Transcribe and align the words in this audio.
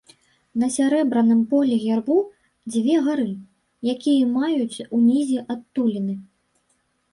На 0.61 0.69
сярэбраным 0.75 1.41
полі 1.51 1.75
гербу 1.83 2.15
дзве 2.73 2.95
гары, 3.09 3.27
якія 3.95 4.33
маюць 4.41 4.83
унізе 4.97 5.47
адтуліны. 5.57 6.19